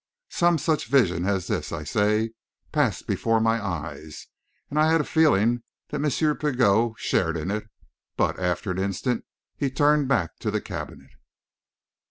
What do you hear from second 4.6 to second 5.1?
and I had a